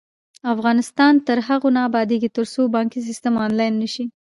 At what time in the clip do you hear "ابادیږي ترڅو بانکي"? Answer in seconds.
1.89-2.99